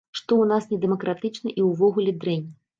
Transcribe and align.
Што 0.19 0.31
ў 0.37 0.45
нас 0.51 0.65
недэмакратычна, 0.71 1.55
і 1.59 1.69
ўвогуле 1.69 2.19
дрэнь. 2.25 2.53